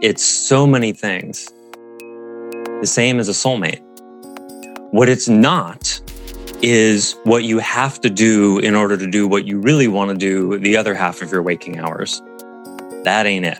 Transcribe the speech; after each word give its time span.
it's 0.00 0.24
so 0.24 0.64
many 0.64 0.92
things. 0.92 1.52
The 2.80 2.86
same 2.86 3.18
as 3.18 3.28
a 3.28 3.32
soulmate. 3.32 3.80
What 4.92 5.08
it's 5.08 5.28
not 5.28 6.00
is 6.62 7.16
what 7.24 7.42
you 7.42 7.58
have 7.58 8.00
to 8.02 8.10
do 8.10 8.60
in 8.60 8.76
order 8.76 8.96
to 8.96 9.10
do 9.10 9.26
what 9.26 9.44
you 9.44 9.58
really 9.58 9.88
want 9.88 10.10
to 10.10 10.16
do 10.16 10.56
the 10.60 10.76
other 10.76 10.94
half 10.94 11.20
of 11.20 11.32
your 11.32 11.42
waking 11.42 11.80
hours. 11.80 12.22
That 13.02 13.26
ain't 13.26 13.46
it. 13.46 13.58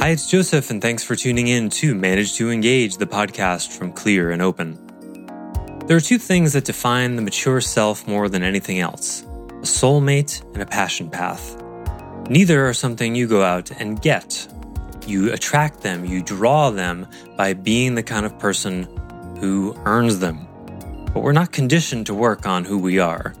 Hi, 0.00 0.10
it's 0.10 0.30
Joseph, 0.30 0.70
and 0.70 0.80
thanks 0.80 1.02
for 1.02 1.16
tuning 1.16 1.48
in 1.48 1.68
to 1.70 1.96
Manage 1.96 2.34
to 2.34 2.52
Engage, 2.52 2.98
the 2.98 3.06
podcast 3.06 3.76
from 3.76 3.92
Clear 3.92 4.30
and 4.30 4.40
Open. 4.40 4.78
There 5.86 5.96
are 5.96 6.00
two 6.00 6.18
things 6.18 6.52
that 6.52 6.64
define 6.64 7.16
the 7.16 7.22
mature 7.22 7.60
self 7.60 8.06
more 8.06 8.28
than 8.28 8.44
anything 8.44 8.78
else 8.78 9.25
soulmate 9.66 10.42
and 10.54 10.62
a 10.62 10.66
passion 10.66 11.10
path. 11.10 11.62
Neither 12.28 12.66
are 12.66 12.74
something 12.74 13.14
you 13.14 13.26
go 13.26 13.42
out 13.42 13.70
and 13.70 14.00
get. 14.00 14.48
You 15.06 15.32
attract 15.32 15.82
them, 15.82 16.04
you 16.04 16.22
draw 16.22 16.70
them 16.70 17.06
by 17.36 17.52
being 17.52 17.94
the 17.94 18.02
kind 18.02 18.26
of 18.26 18.38
person 18.38 18.84
who 19.38 19.76
earns 19.84 20.18
them. 20.18 20.46
But 21.12 21.22
we're 21.22 21.32
not 21.32 21.52
conditioned 21.52 22.06
to 22.06 22.14
work 22.14 22.46
on 22.46 22.64
who 22.64 22.78
we 22.78 22.98
are. 22.98 23.34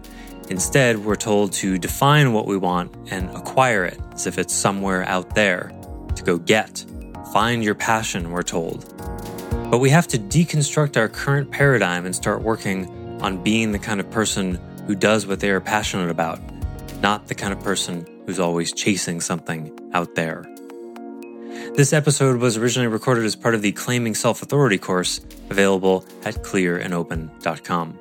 Instead, 0.48 1.04
we're 1.04 1.16
told 1.16 1.52
to 1.54 1.76
define 1.78 2.32
what 2.32 2.46
we 2.46 2.56
want 2.56 2.94
and 3.10 3.28
acquire 3.30 3.84
it 3.84 3.98
as 4.12 4.26
if 4.26 4.38
it's 4.38 4.54
somewhere 4.54 5.04
out 5.04 5.34
there 5.34 5.72
to 6.14 6.22
go 6.22 6.38
get. 6.38 6.84
Find 7.32 7.64
your 7.64 7.74
passion, 7.74 8.30
we're 8.30 8.44
told. 8.44 8.84
But 9.70 9.78
we 9.78 9.90
have 9.90 10.06
to 10.08 10.18
deconstruct 10.18 10.96
our 10.96 11.08
current 11.08 11.50
paradigm 11.50 12.06
and 12.06 12.14
start 12.14 12.42
working 12.42 12.86
on 13.20 13.42
being 13.42 13.72
the 13.72 13.78
kind 13.80 13.98
of 13.98 14.08
person 14.10 14.60
who 14.86 14.94
does 14.94 15.26
what 15.26 15.40
they 15.40 15.50
are 15.50 15.60
passionate 15.60 16.10
about, 16.10 16.40
not 17.00 17.28
the 17.28 17.34
kind 17.34 17.52
of 17.52 17.60
person 17.60 18.06
who's 18.26 18.40
always 18.40 18.72
chasing 18.72 19.20
something 19.20 19.76
out 19.92 20.14
there. 20.14 20.44
This 21.74 21.92
episode 21.92 22.40
was 22.40 22.56
originally 22.56 22.88
recorded 22.88 23.24
as 23.24 23.36
part 23.36 23.54
of 23.54 23.62
the 23.62 23.72
Claiming 23.72 24.14
Self 24.14 24.42
Authority 24.42 24.78
course 24.78 25.20
available 25.50 26.04
at 26.24 26.36
clearandopen.com. 26.36 27.98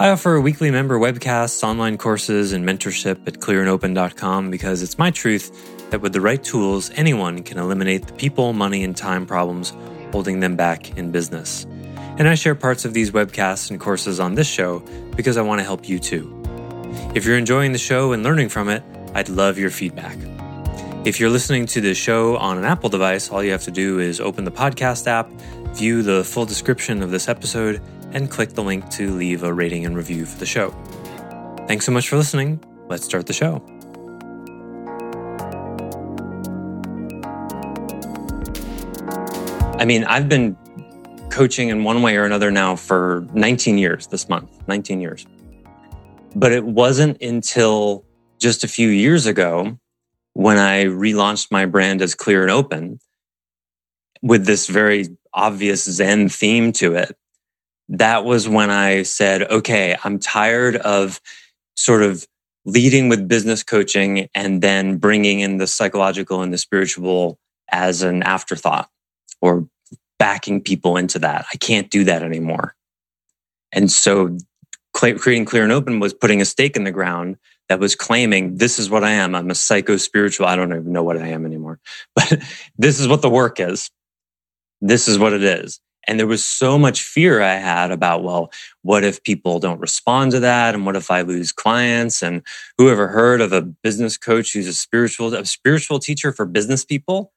I 0.00 0.08
offer 0.08 0.40
weekly 0.40 0.70
member 0.70 0.98
webcasts, 0.98 1.62
online 1.62 1.98
courses, 1.98 2.52
and 2.52 2.64
mentorship 2.64 3.28
at 3.28 3.34
clearandopen.com 3.34 4.50
because 4.50 4.82
it's 4.82 4.98
my 4.98 5.10
truth 5.10 5.90
that 5.90 6.00
with 6.00 6.14
the 6.14 6.20
right 6.22 6.42
tools, 6.42 6.90
anyone 6.94 7.42
can 7.42 7.58
eliminate 7.58 8.06
the 8.06 8.14
people, 8.14 8.54
money, 8.54 8.82
and 8.82 8.96
time 8.96 9.26
problems 9.26 9.74
holding 10.10 10.40
them 10.40 10.56
back 10.56 10.96
in 10.96 11.10
business. 11.10 11.66
And 12.20 12.28
I 12.28 12.34
share 12.34 12.54
parts 12.54 12.84
of 12.84 12.92
these 12.92 13.12
webcasts 13.12 13.70
and 13.70 13.80
courses 13.80 14.20
on 14.20 14.34
this 14.34 14.46
show 14.46 14.80
because 15.16 15.38
I 15.38 15.42
want 15.42 15.60
to 15.60 15.64
help 15.64 15.88
you 15.88 15.98
too. 15.98 16.36
If 17.14 17.24
you're 17.24 17.38
enjoying 17.38 17.72
the 17.72 17.78
show 17.78 18.12
and 18.12 18.22
learning 18.22 18.50
from 18.50 18.68
it, 18.68 18.82
I'd 19.14 19.30
love 19.30 19.56
your 19.56 19.70
feedback. 19.70 20.18
If 21.06 21.18
you're 21.18 21.30
listening 21.30 21.64
to 21.68 21.80
the 21.80 21.94
show 21.94 22.36
on 22.36 22.58
an 22.58 22.66
Apple 22.66 22.90
device, 22.90 23.30
all 23.30 23.42
you 23.42 23.52
have 23.52 23.62
to 23.62 23.70
do 23.70 24.00
is 24.00 24.20
open 24.20 24.44
the 24.44 24.50
podcast 24.50 25.06
app, 25.06 25.30
view 25.72 26.02
the 26.02 26.22
full 26.22 26.44
description 26.44 27.02
of 27.02 27.10
this 27.10 27.26
episode, 27.26 27.80
and 28.12 28.30
click 28.30 28.50
the 28.50 28.62
link 28.62 28.90
to 28.90 29.14
leave 29.14 29.42
a 29.42 29.50
rating 29.50 29.86
and 29.86 29.96
review 29.96 30.26
for 30.26 30.38
the 30.38 30.44
show. 30.44 30.72
Thanks 31.68 31.86
so 31.86 31.92
much 31.92 32.10
for 32.10 32.18
listening. 32.18 32.62
Let's 32.86 33.06
start 33.06 33.26
the 33.28 33.32
show. 33.32 33.64
I 39.78 39.86
mean, 39.86 40.04
I've 40.04 40.28
been 40.28 40.58
coaching 41.30 41.68
in 41.68 41.84
one 41.84 42.02
way 42.02 42.16
or 42.16 42.24
another 42.24 42.50
now 42.50 42.76
for 42.76 43.26
19 43.32 43.78
years 43.78 44.06
this 44.08 44.28
month, 44.28 44.50
19 44.68 45.00
years. 45.00 45.26
But 46.34 46.52
it 46.52 46.64
wasn't 46.64 47.20
until 47.22 48.04
just 48.38 48.64
a 48.64 48.68
few 48.68 48.88
years 48.88 49.26
ago 49.26 49.78
when 50.34 50.58
I 50.58 50.84
relaunched 50.84 51.50
my 51.50 51.66
brand 51.66 52.02
as 52.02 52.14
Clear 52.14 52.42
and 52.42 52.50
Open 52.50 52.98
with 54.22 54.46
this 54.46 54.66
very 54.66 55.08
obvious 55.32 55.84
Zen 55.84 56.28
theme 56.28 56.72
to 56.72 56.94
it 56.94 57.16
that 57.90 58.24
was 58.24 58.48
when 58.48 58.70
I 58.70 59.02
said, 59.02 59.42
okay, 59.42 59.96
I'm 60.04 60.18
tired 60.20 60.76
of 60.76 61.20
sort 61.74 62.02
of 62.02 62.24
leading 62.64 63.08
with 63.08 63.26
business 63.26 63.62
coaching 63.64 64.28
and 64.34 64.62
then 64.62 64.98
bringing 64.98 65.40
in 65.40 65.56
the 65.56 65.66
psychological 65.66 66.40
and 66.42 66.52
the 66.52 66.58
spiritual 66.58 67.38
as 67.70 68.02
an 68.02 68.22
afterthought 68.22 68.88
or 69.40 69.66
backing 70.20 70.60
people 70.60 70.98
into 70.98 71.18
that. 71.18 71.46
I 71.52 71.56
can't 71.56 71.90
do 71.90 72.04
that 72.04 72.22
anymore. 72.22 72.76
And 73.72 73.90
so 73.90 74.36
creating 74.92 75.46
clear 75.46 75.62
and 75.62 75.72
open 75.72 75.98
was 75.98 76.12
putting 76.12 76.42
a 76.42 76.44
stake 76.44 76.76
in 76.76 76.84
the 76.84 76.92
ground 76.92 77.38
that 77.70 77.80
was 77.80 77.94
claiming 77.94 78.58
this 78.58 78.78
is 78.78 78.90
what 78.90 79.02
I 79.02 79.12
am. 79.12 79.34
I'm 79.34 79.50
a 79.50 79.54
psycho 79.54 79.96
spiritual. 79.96 80.46
I 80.46 80.56
don't 80.56 80.72
even 80.72 80.92
know 80.92 81.02
what 81.02 81.16
I 81.16 81.28
am 81.28 81.46
anymore, 81.46 81.80
but 82.14 82.42
this 82.76 83.00
is 83.00 83.08
what 83.08 83.22
the 83.22 83.30
work 83.30 83.58
is. 83.58 83.90
This 84.82 85.08
is 85.08 85.18
what 85.18 85.32
it 85.32 85.42
is. 85.42 85.80
And 86.06 86.18
there 86.18 86.26
was 86.26 86.44
so 86.44 86.78
much 86.78 87.02
fear 87.02 87.40
I 87.40 87.54
had 87.56 87.90
about, 87.90 88.22
well, 88.22 88.50
what 88.82 89.04
if 89.04 89.22
people 89.22 89.58
don't 89.58 89.80
respond 89.80 90.32
to 90.32 90.40
that? 90.40 90.74
And 90.74 90.84
what 90.84 90.96
if 90.96 91.10
I 91.10 91.20
lose 91.20 91.52
clients? 91.52 92.22
And 92.22 92.42
who 92.78 92.90
ever 92.90 93.08
heard 93.08 93.40
of 93.40 93.52
a 93.52 93.62
business 93.62 94.16
coach 94.16 94.52
who's 94.52 94.66
a 94.66 94.72
spiritual, 94.72 95.34
a 95.34 95.44
spiritual 95.44 95.98
teacher 95.98 96.32
for 96.32 96.46
business 96.46 96.84
people? 96.84 97.32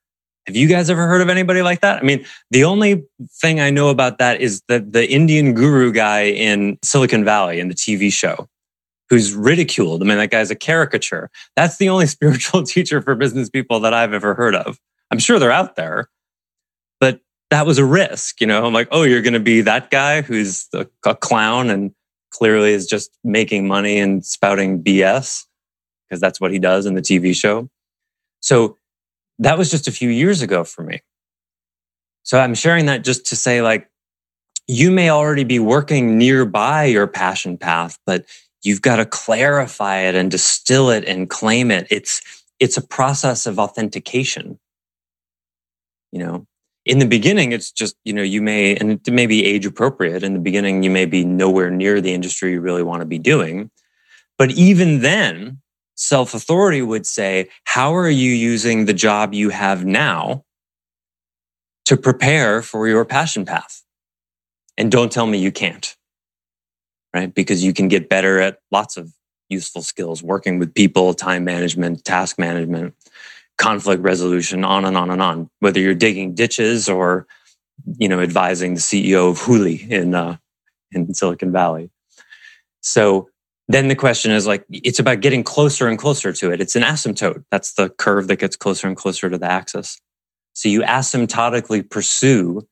Have 0.46 0.56
you 0.56 0.68
guys 0.68 0.90
ever 0.90 1.08
heard 1.08 1.22
of 1.22 1.30
anybody 1.30 1.62
like 1.62 1.82
that? 1.82 2.02
I 2.02 2.06
mean, 2.06 2.26
the 2.52 2.66
only 2.66 3.04
thing 3.42 3.62
I 3.62 3.70
know 3.70 3.90
about 3.90 4.18
that 4.18 4.42
is 4.42 4.62
that 4.68 4.92
the 4.92 5.10
Indian 5.10 5.54
guru 5.54 5.92
guy 5.92 6.24
in 6.24 6.78
Silicon 6.84 7.24
Valley 7.24 7.60
in 7.60 7.70
the 7.70 7.76
TV 7.76 8.12
show 8.12 8.48
who's 9.10 9.34
ridiculed. 9.34 10.02
I 10.02 10.06
mean, 10.06 10.18
that 10.18 10.32
guy's 10.32 10.52
a 10.52 10.56
caricature. 10.56 11.30
That's 11.56 11.78
the 11.78 11.90
only 11.90 12.08
spiritual 12.08 12.64
teacher 12.64 13.02
for 13.02 13.16
business 13.16 13.50
people 13.50 13.80
that 13.82 13.94
I've 13.94 14.14
ever 14.14 14.34
heard 14.34 14.56
of. 14.56 14.80
I'm 15.12 15.20
sure 15.20 15.40
they're 15.40 15.52
out 15.52 15.76
there, 15.76 16.10
but 17.00 17.20
that 17.52 17.66
was 17.66 17.78
a 17.78 17.86
risk. 17.86 18.42
You 18.42 18.48
know, 18.48 18.66
I'm 18.66 18.74
like, 18.74 18.88
oh, 18.92 19.04
you're 19.04 19.22
going 19.22 19.34
to 19.34 19.40
be 19.40 19.62
that 19.62 19.92
guy 19.92 20.22
who's 20.22 20.68
a, 20.74 20.88
a 21.06 21.16
clown 21.16 21.70
and 21.70 21.92
clearly 22.32 22.74
is 22.74 22.88
just 22.88 23.12
making 23.24 23.68
money 23.68 24.00
and 24.00 24.26
spouting 24.26 24.84
BS 24.84 25.46
because 26.10 26.20
that's 26.20 26.42
what 26.42 26.52
he 26.52 26.60
does 26.60 26.86
in 26.86 26.96
the 26.96 27.02
TV 27.02 27.36
show. 27.36 27.70
So 28.40 28.78
that 29.44 29.58
was 29.58 29.70
just 29.70 29.88
a 29.88 29.92
few 29.92 30.10
years 30.10 30.42
ago 30.42 30.64
for 30.64 30.84
me. 30.84 31.02
So 32.24 32.40
I'm 32.40 32.56
sharing 32.56 32.86
that 32.86 33.04
just 33.04 33.26
to 33.28 33.36
say, 33.36 33.62
like, 33.62 33.90
you 34.68 34.92
may 34.92 35.10
already 35.10 35.44
be 35.44 35.60
working 35.60 36.18
nearby 36.18 36.86
your 36.86 37.08
passion 37.08 37.58
path, 37.58 38.00
but 38.06 38.26
you've 38.64 38.82
got 38.82 38.96
to 38.96 39.06
clarify 39.06 40.00
it 40.00 40.16
and 40.16 40.32
distill 40.32 40.90
it 40.90 41.04
and 41.06 41.30
claim 41.30 41.70
it. 41.70 41.86
It's, 41.90 42.22
it's 42.60 42.78
a 42.78 42.82
process 42.82 43.46
of 43.46 43.60
authentication. 43.60 44.58
You 46.14 46.20
know, 46.20 46.48
in 46.86 47.00
the 47.00 47.08
beginning, 47.08 47.52
it's 47.52 47.72
just, 47.72 47.96
you 48.06 48.14
know, 48.14 48.22
you 48.22 48.42
may, 48.42 48.76
and 48.78 48.92
it 48.92 49.12
may 49.12 49.26
be 49.26 49.46
age 49.46 49.66
appropriate. 49.66 50.24
In 50.24 50.34
the 50.34 50.40
beginning, 50.40 50.84
you 50.84 50.92
may 50.92 51.06
be 51.06 51.26
nowhere 51.26 51.72
near 51.72 52.00
the 52.00 52.14
industry 52.14 52.52
you 52.52 52.62
really 52.62 52.84
want 52.84 53.02
to 53.02 53.06
be 53.06 53.20
doing. 53.20 53.70
But 54.38 54.52
even 54.52 55.02
then, 55.02 55.62
self 55.96 56.34
authority 56.34 56.82
would 56.82 57.06
say, 57.06 57.50
how 57.66 57.96
are 57.96 58.10
you 58.10 58.32
using 58.32 58.86
the 58.86 58.94
job 58.94 59.34
you 59.34 59.50
have 59.50 59.86
now 59.86 60.44
to 61.86 61.98
prepare 61.98 62.62
for 62.62 62.88
your 62.88 63.06
passion 63.06 63.46
path? 63.46 63.84
And 64.78 64.92
don't 64.92 65.12
tell 65.12 65.28
me 65.28 65.38
you 65.38 65.52
can't, 65.52 65.96
right? 67.14 67.34
Because 67.34 67.64
you 67.64 67.74
can 67.74 67.88
get 67.88 68.10
better 68.10 68.40
at 68.40 68.60
lots 68.72 68.98
of 68.98 69.14
useful 69.50 69.84
skills, 69.84 70.24
working 70.24 70.58
with 70.58 70.74
people, 70.74 71.14
time 71.14 71.44
management, 71.44 72.04
task 72.04 72.40
management 72.40 72.96
conflict 73.58 74.02
resolution, 74.02 74.64
on 74.64 74.86
and 74.86 74.98
on 74.98 75.10
and 75.12 75.22
on. 75.22 75.50
Whether 75.60 75.80
you're 75.80 75.94
digging 75.94 76.34
ditches 76.34 76.90
or, 76.90 77.28
you 77.98 78.08
know, 78.08 78.20
advising 78.20 78.74
the 78.74 78.80
CEO 78.80 79.30
of 79.30 79.40
Hooli 79.40 79.90
in 79.90 80.16
uh, 80.16 80.38
in 80.92 81.14
Silicon 81.14 81.52
Valley. 81.52 81.90
So 82.82 83.30
then 83.68 83.88
the 83.88 83.96
question 83.96 84.32
is 84.32 84.46
like, 84.46 84.66
it's 84.70 85.00
about 85.00 85.22
getting 85.22 85.44
closer 85.44 85.88
and 85.88 85.98
closer 85.98 86.34
to 86.34 86.52
it. 86.52 86.60
It's 86.60 86.76
an 86.76 86.84
asymptote. 86.84 87.46
That's 87.50 87.74
the 87.74 87.90
curve 87.90 88.28
that 88.28 88.40
gets 88.40 88.56
closer 88.56 88.88
and 88.88 88.98
closer 88.98 89.30
to 89.30 89.38
the 89.38 89.50
axis. 89.50 90.00
So 90.54 90.70
you 90.70 90.82
asymptotically 90.82 91.90
pursue 91.90 92.68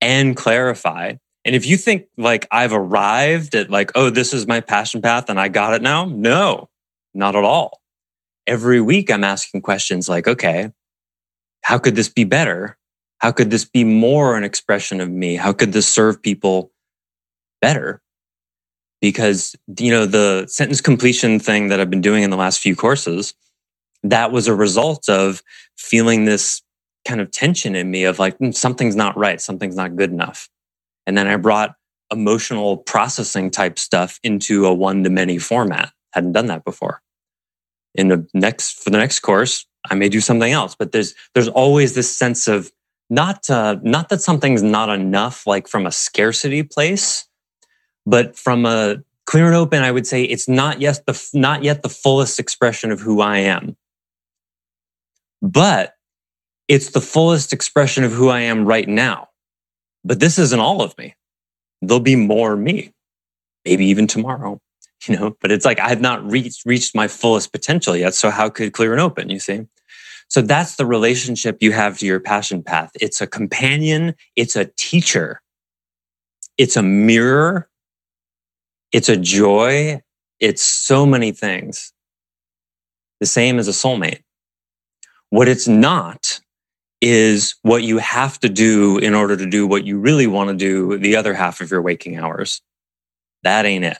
and 0.00 0.36
clarify. 0.36 1.14
And 1.44 1.54
if 1.54 1.64
you 1.64 1.76
think 1.76 2.06
like 2.18 2.48
I've 2.50 2.72
arrived 2.72 3.54
at 3.54 3.70
like, 3.70 3.92
oh, 3.94 4.10
this 4.10 4.32
is 4.34 4.48
my 4.48 4.60
passion 4.60 5.00
path 5.00 5.30
and 5.30 5.38
I 5.38 5.48
got 5.48 5.74
it 5.74 5.82
now, 5.82 6.06
no, 6.06 6.68
not 7.14 7.36
at 7.36 7.44
all. 7.44 7.80
every 8.46 8.80
week 8.80 9.10
I'm 9.10 9.24
asking 9.24 9.62
questions 9.62 10.08
like, 10.08 10.28
okay, 10.28 10.70
how 11.62 11.78
could 11.78 11.96
this 11.96 12.08
be 12.08 12.24
better? 12.24 12.78
How 13.18 13.32
could 13.32 13.50
this 13.50 13.64
be 13.64 13.84
more 13.84 14.36
an 14.36 14.44
expression 14.44 15.00
of 15.00 15.10
me? 15.10 15.36
How 15.36 15.52
could 15.52 15.72
this 15.72 15.88
serve 15.88 16.22
people 16.22 16.70
better? 17.60 18.00
Because, 19.00 19.54
you 19.78 19.90
know, 19.90 20.06
the 20.06 20.46
sentence 20.48 20.80
completion 20.80 21.38
thing 21.38 21.68
that 21.68 21.80
I've 21.80 21.90
been 21.90 22.00
doing 22.00 22.22
in 22.22 22.30
the 22.30 22.36
last 22.36 22.60
few 22.60 22.74
courses, 22.74 23.34
that 24.02 24.32
was 24.32 24.48
a 24.48 24.54
result 24.54 25.08
of 25.08 25.42
feeling 25.76 26.24
this 26.24 26.62
kind 27.06 27.20
of 27.20 27.30
tension 27.30 27.74
in 27.74 27.90
me 27.90 28.04
of 28.04 28.18
like, 28.18 28.36
hmm, 28.38 28.50
something's 28.50 28.96
not 28.96 29.16
right, 29.16 29.40
something's 29.40 29.76
not 29.76 29.96
good 29.96 30.10
enough. 30.10 30.48
And 31.06 31.16
then 31.16 31.26
I 31.26 31.36
brought 31.36 31.74
emotional 32.12 32.76
processing 32.76 33.50
type 33.50 33.78
stuff 33.78 34.18
into 34.22 34.66
a 34.66 34.74
one 34.74 35.04
to 35.04 35.10
many 35.10 35.38
format. 35.38 35.92
Hadn't 36.12 36.32
done 36.32 36.46
that 36.46 36.64
before. 36.64 37.02
In 37.94 38.08
the 38.08 38.26
next, 38.34 38.82
for 38.82 38.90
the 38.90 38.98
next 38.98 39.20
course, 39.20 39.66
I 39.88 39.94
may 39.94 40.08
do 40.08 40.20
something 40.20 40.52
else, 40.52 40.74
but 40.74 40.92
there's, 40.92 41.14
there's 41.34 41.48
always 41.48 41.94
this 41.94 42.14
sense 42.14 42.48
of 42.48 42.70
not, 43.08 43.48
uh, 43.48 43.76
not 43.82 44.08
that 44.08 44.20
something's 44.20 44.62
not 44.62 44.88
enough, 44.88 45.46
like 45.46 45.68
from 45.68 45.86
a 45.86 45.92
scarcity 45.92 46.62
place, 46.62 47.25
but 48.06 48.36
from 48.36 48.64
a 48.64 49.02
clear 49.26 49.46
and 49.46 49.56
open, 49.56 49.82
I 49.82 49.90
would 49.90 50.06
say 50.06 50.22
it's 50.22 50.48
not 50.48 50.80
yet 50.80 51.04
the, 51.06 51.30
not 51.34 51.64
yet 51.64 51.82
the 51.82 51.88
fullest 51.88 52.38
expression 52.38 52.90
of 52.90 53.00
who 53.00 53.20
I 53.20 53.38
am. 53.38 53.76
But 55.42 55.94
it's 56.68 56.90
the 56.90 57.00
fullest 57.00 57.52
expression 57.52 58.04
of 58.04 58.12
who 58.12 58.28
I 58.28 58.40
am 58.40 58.64
right 58.64 58.88
now. 58.88 59.28
But 60.04 60.20
this 60.20 60.38
isn't 60.38 60.60
all 60.60 60.82
of 60.82 60.96
me. 60.96 61.14
There'll 61.82 62.00
be 62.00 62.16
more 62.16 62.56
me, 62.56 62.92
maybe 63.64 63.86
even 63.86 64.06
tomorrow, 64.06 64.60
you 65.06 65.16
know, 65.16 65.36
but 65.40 65.50
it's 65.50 65.64
like 65.64 65.80
I've 65.80 66.00
not 66.00 66.24
reached, 66.28 66.64
reached 66.64 66.94
my 66.94 67.08
fullest 67.08 67.52
potential 67.52 67.96
yet. 67.96 68.14
So 68.14 68.30
how 68.30 68.48
could 68.48 68.72
clear 68.72 68.92
and 68.92 69.00
open, 69.00 69.28
you 69.28 69.40
see? 69.40 69.66
So 70.28 70.42
that's 70.42 70.76
the 70.76 70.86
relationship 70.86 71.58
you 71.60 71.72
have 71.72 71.98
to 71.98 72.06
your 72.06 72.18
passion 72.18 72.62
path. 72.62 72.90
It's 73.00 73.20
a 73.20 73.26
companion. 73.26 74.14
It's 74.34 74.56
a 74.56 74.64
teacher. 74.76 75.40
It's 76.58 76.76
a 76.76 76.82
mirror. 76.82 77.68
It's 78.96 79.10
a 79.10 79.16
joy. 79.18 80.00
It's 80.40 80.62
so 80.62 81.04
many 81.04 81.30
things. 81.30 81.92
The 83.20 83.26
same 83.26 83.58
as 83.58 83.68
a 83.68 83.72
soulmate. 83.72 84.22
What 85.28 85.48
it's 85.48 85.68
not 85.68 86.40
is 87.02 87.56
what 87.60 87.82
you 87.82 87.98
have 87.98 88.40
to 88.40 88.48
do 88.48 88.96
in 88.96 89.14
order 89.14 89.36
to 89.36 89.44
do 89.44 89.66
what 89.66 89.84
you 89.84 89.98
really 89.98 90.26
want 90.26 90.48
to 90.48 90.56
do 90.56 90.96
the 90.96 91.16
other 91.16 91.34
half 91.34 91.60
of 91.60 91.70
your 91.70 91.82
waking 91.82 92.16
hours. 92.16 92.62
That 93.42 93.66
ain't 93.66 93.84
it. 93.84 93.98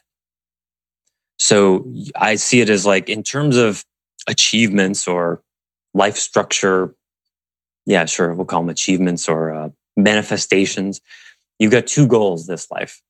So 1.38 1.93
I 2.19 2.37
see 2.37 2.62
it 2.62 2.70
as 2.70 2.87
like 2.87 3.10
in 3.10 3.22
terms 3.22 3.58
of 3.58 3.84
achievements 4.26 5.06
or 5.06 5.43
life 5.93 6.16
structure. 6.16 6.94
Yeah, 7.84 8.06
sure. 8.06 8.32
We'll 8.32 8.46
call 8.46 8.62
them 8.62 8.70
achievements 8.70 9.28
or 9.28 9.52
uh, 9.52 9.69
manifestations. 9.94 11.02
You've 11.58 11.72
got 11.72 11.87
two 11.87 12.06
goals 12.06 12.46
this 12.46 12.70
life. 12.70 13.02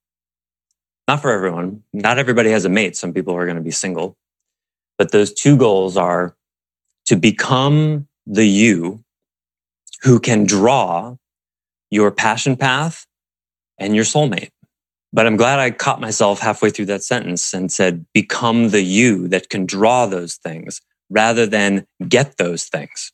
Not 1.08 1.22
for 1.22 1.30
everyone. 1.30 1.82
Not 1.92 2.18
everybody 2.18 2.50
has 2.50 2.64
a 2.64 2.68
mate. 2.68 2.96
Some 2.96 3.12
people 3.12 3.34
are 3.34 3.44
going 3.44 3.56
to 3.56 3.62
be 3.62 3.70
single. 3.70 4.16
But 4.98 5.12
those 5.12 5.32
two 5.32 5.56
goals 5.56 5.96
are 5.96 6.34
to 7.06 7.16
become 7.16 8.08
the 8.26 8.46
you 8.46 9.04
who 10.02 10.18
can 10.18 10.44
draw 10.44 11.16
your 11.90 12.10
passion 12.10 12.56
path 12.56 13.06
and 13.78 13.94
your 13.94 14.04
soulmate. 14.04 14.50
But 15.12 15.26
I'm 15.26 15.36
glad 15.36 15.60
I 15.60 15.70
caught 15.70 16.00
myself 16.00 16.40
halfway 16.40 16.70
through 16.70 16.86
that 16.86 17.02
sentence 17.02 17.54
and 17.54 17.70
said, 17.70 18.04
become 18.12 18.70
the 18.70 18.82
you 18.82 19.28
that 19.28 19.48
can 19.48 19.64
draw 19.64 20.06
those 20.06 20.36
things 20.36 20.80
rather 21.08 21.46
than 21.46 21.86
get 22.08 22.36
those 22.36 22.64
things. 22.64 23.12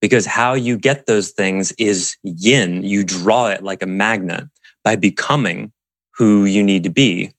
Because 0.00 0.26
how 0.26 0.52
you 0.52 0.76
get 0.76 1.06
those 1.06 1.30
things 1.30 1.72
is 1.72 2.16
yin. 2.22 2.82
You 2.82 3.04
draw 3.04 3.48
it 3.48 3.62
like 3.62 3.82
a 3.82 3.86
magnet 3.86 4.44
by 4.82 4.96
becoming 4.96 5.72
who 6.16 6.44
you 6.44 6.62
need 6.62 6.84
to 6.84 6.90
be 6.90 7.32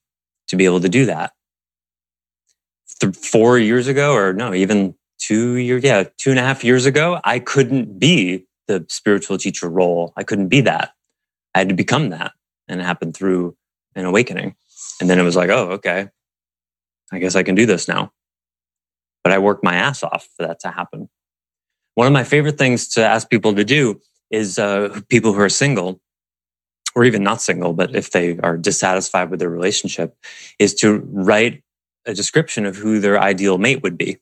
to 0.48 0.56
be 0.56 0.66
able 0.66 0.82
to 0.82 0.90
do 0.90 1.06
that. 1.06 1.34
Th- 3.00 3.16
four 3.16 3.58
years 3.58 3.88
ago, 3.88 4.14
or 4.14 4.34
no, 4.34 4.54
even 4.54 4.96
two 5.18 5.56
years, 5.56 5.84
yeah, 5.84 6.04
two 6.18 6.30
and 6.30 6.40
a 6.40 6.44
half 6.44 6.64
years 6.64 6.86
ago, 6.86 7.20
I 7.24 7.40
couldn't 7.40 8.00
be 8.00 8.46
the 8.68 8.86
spiritual 8.90 9.38
teacher 9.38 9.70
role. 9.70 10.14
I 10.16 10.24
couldn't 10.24 10.50
be 10.50 10.62
that. 10.62 10.92
I 11.54 11.60
had 11.60 11.70
to 11.70 11.76
become 11.76 12.10
that. 12.10 12.34
And 12.68 12.82
it 12.82 12.84
happened 12.84 13.16
through 13.16 13.56
an 13.96 14.06
awakening. 14.06 14.56
And 15.00 15.10
then 15.10 15.20
it 15.20 15.24
was 15.24 15.36
like, 15.36 15.50
oh, 15.50 15.72
okay, 15.72 16.10
I 17.12 17.20
guess 17.20 17.36
I 17.36 17.44
can 17.44 17.56
do 17.56 17.66
this 17.66 17.88
now. 17.88 18.12
But 19.24 19.34
I 19.34 19.40
worked 19.40 19.64
my 19.64 19.76
ass 19.76 20.04
off 20.04 20.28
for 20.36 20.46
that 20.46 20.60
to 20.62 20.72
happen. 20.72 21.10
One 21.96 22.08
of 22.08 22.14
my 22.14 22.24
favorite 22.24 22.58
things 22.58 22.88
to 22.90 23.06
ask 23.06 23.30
people 23.30 23.56
to 23.56 23.64
do 23.64 24.02
is 24.30 24.60
uh, 24.60 25.00
people 25.10 25.34
who 25.34 25.40
are 25.40 25.50
single 25.50 26.02
or 26.96 27.04
even 27.04 27.24
not 27.24 27.42
single, 27.42 27.74
but 27.74 27.96
if 27.96 28.12
they 28.12 28.40
are 28.40 28.58
dissatisfied 28.58 29.30
with 29.30 29.40
their 29.40 29.50
relationship, 29.50 30.16
is 30.60 30.74
to 30.76 31.00
write 31.12 31.62
a 32.06 32.14
description 32.14 32.66
of 32.66 32.78
who 32.78 33.00
their 33.00 33.20
ideal 33.20 33.58
mate 33.58 33.84
would 33.84 33.98
be. 33.98 34.18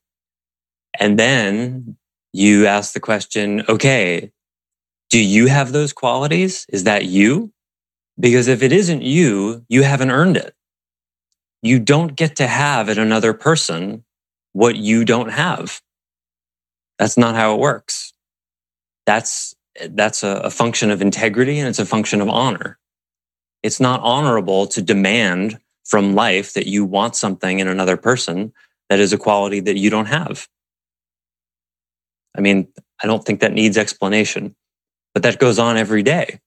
And 1.00 1.20
then 1.20 1.98
you 2.34 2.66
ask 2.66 2.94
the 2.94 3.00
question, 3.00 3.64
okay, 3.70 4.32
do 5.10 5.24
you 5.24 5.48
have 5.48 5.72
those 5.72 5.94
qualities? 5.94 6.66
Is 6.70 6.86
that 6.86 7.06
you? 7.06 7.52
Because 8.20 8.48
if 8.48 8.64
it 8.64 8.72
isn't 8.72 9.04
you, 9.04 9.66
you 9.70 9.84
haven't 9.84 10.12
earned 10.12 10.38
it. 10.38 10.56
You 11.62 11.80
don't 11.80 12.16
get 12.16 12.36
to 12.38 12.48
have 12.48 12.90
in 12.90 12.98
another 12.98 13.34
person 13.34 14.04
what 14.54 14.76
you 14.76 15.06
don't 15.06 15.30
have. 15.30 15.82
That's 17.00 17.18
not 17.18 17.36
how 17.36 17.56
it 17.56 17.60
works. 17.60 18.14
That's, 19.06 19.56
that's 19.90 20.24
a, 20.24 20.42
a 20.44 20.50
function 20.50 20.92
of 20.92 21.02
integrity 21.02 21.60
and 21.60 21.68
it's 21.68 21.80
a 21.80 21.86
function 21.86 22.22
of 22.22 22.30
honor. 22.30 22.78
It's 23.64 23.80
not 23.80 24.02
honorable 24.02 24.68
to 24.68 24.82
demand 24.82 25.60
from 25.86 26.16
life 26.16 26.54
that 26.54 26.68
you 26.68 26.86
want 26.86 27.16
something 27.16 27.60
in 27.60 27.68
another 27.68 27.98
person 27.98 28.54
that 28.90 29.00
is 29.00 29.14
a 29.14 29.18
quality 29.18 29.60
that 29.62 29.78
you 29.78 29.90
don't 29.90 30.08
have. 30.08 30.48
I 32.36 32.42
mean, 32.42 32.68
I 33.02 33.08
don't 33.08 33.24
think 33.24 33.42
that 33.42 33.54
needs 33.54 33.78
explanation, 33.78 34.56
but 35.14 35.24
that 35.24 35.40
goes 35.40 35.60
on 35.60 35.78
every 35.78 36.04
day. 36.04 36.40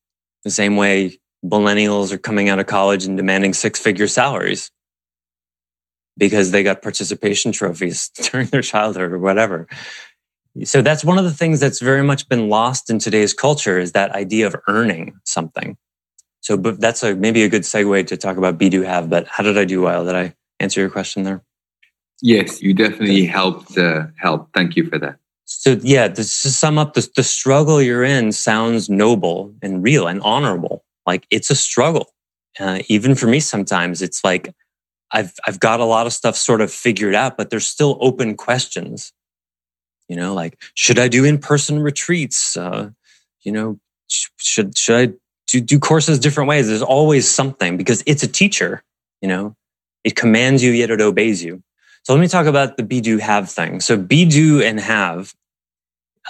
The 0.45 0.51
same 0.51 0.77
way 0.77 1.19
millennials 1.45 2.13
are 2.13 2.19
coming 2.19 2.49
out 2.49 2.59
of 2.59 2.67
college 2.67 3.05
and 3.05 3.17
demanding 3.17 3.55
six 3.55 3.79
figure 3.79 4.09
salaries 4.09 4.71
because 6.19 6.51
they 6.51 6.63
got 6.63 6.83
participation 6.83 7.53
trophies 7.53 8.09
during 8.31 8.47
their 8.49 8.63
childhood 8.63 9.13
or 9.13 9.19
whatever. 9.19 9.69
So 10.65 10.83
that's 10.83 11.05
one 11.05 11.19
of 11.19 11.25
the 11.25 11.33
things 11.33 11.61
that's 11.61 11.81
very 11.81 12.03
much 12.03 12.29
been 12.29 12.49
lost 12.49 12.89
in 12.91 12.99
today's 12.99 13.35
culture 13.35 13.79
is 13.79 13.93
that 13.93 14.13
idea 14.13 14.47
of 14.47 14.57
earning 14.69 15.19
something. 15.25 15.77
So, 16.41 16.57
but 16.57 16.81
that's 16.81 17.03
a, 17.03 17.15
maybe 17.15 17.43
a 17.43 17.49
good 17.49 17.63
segue 17.63 18.07
to 18.07 18.17
talk 18.17 18.37
about 18.37 18.57
be 18.57 18.69
do 18.69 18.83
have. 18.83 19.11
But 19.11 19.27
how 19.27 19.43
did 19.43 19.59
I 19.59 19.65
do, 19.65 19.83
Weil? 19.83 20.05
Did 20.07 20.15
I 20.15 20.35
answer 20.61 20.81
your 20.81 20.91
question 20.91 21.25
there? 21.25 21.43
Yes, 22.23 22.63
you 22.63 22.73
definitely 22.73 23.27
helped. 23.27 23.77
Uh, 23.77 24.07
help. 24.17 24.49
Thank 24.55 24.77
you 24.77 24.87
for 24.87 24.99
that. 24.99 25.19
So 25.45 25.79
yeah, 25.83 26.09
to 26.09 26.25
sum 26.25 26.79
up, 26.79 26.95
the, 26.95 27.09
the 27.15 27.23
struggle 27.23 27.81
you're 27.81 28.05
in 28.05 28.33
sounds 28.33 28.89
noble 28.89 29.55
and 29.63 29.83
real 29.83 30.09
and 30.09 30.21
honorable. 30.23 30.85
Like 31.07 31.27
it's 31.31 31.51
a 31.51 31.55
struggle. 31.55 32.13
Uh, 32.59 32.81
even 32.89 33.15
for 33.15 33.27
me, 33.27 33.41
sometimes 33.41 34.03
it's 34.03 34.25
like 34.25 34.55
I've 35.13 35.35
I've 35.47 35.61
got 35.61 35.81
a 35.81 35.85
lot 35.85 36.07
of 36.07 36.13
stuff 36.13 36.37
sort 36.37 36.61
of 36.61 36.73
figured 36.73 37.15
out, 37.15 37.37
but 37.37 37.51
there's 37.51 37.67
still 37.67 37.99
open 38.01 38.37
questions. 38.37 39.13
You 40.09 40.17
know, 40.17 40.35
like 40.35 40.61
should 40.75 40.99
I 40.99 41.09
do 41.09 41.25
in 41.25 41.39
person 41.39 41.81
retreats? 41.81 42.57
Uh, 42.57 42.91
you 43.43 43.53
know, 43.53 43.79
sh- 44.09 44.29
should 44.37 44.77
should 44.77 44.97
I 44.97 45.15
do, 45.47 45.61
do 45.61 45.79
courses 45.79 46.19
different 46.19 46.49
ways? 46.49 46.69
There's 46.69 46.83
always 46.83 47.29
something 47.29 47.77
because 47.77 48.03
it's 48.07 48.23
a 48.23 48.29
teacher. 48.29 48.83
You 49.21 49.29
know, 49.29 49.57
it 50.05 50.17
commands 50.17 50.63
you 50.63 50.73
yet 50.73 50.91
it 50.91 51.01
obeys 51.01 51.43
you. 51.43 51.63
So 52.05 52.15
let 52.15 52.21
me 52.21 52.29
talk 52.29 52.47
about 52.47 52.77
the 52.77 52.85
be 52.85 53.01
do 53.01 53.19
have 53.19 53.51
thing. 53.51 53.81
So 53.81 53.97
be 53.97 54.25
do 54.25 54.63
and 54.63 54.79
have. 54.79 55.35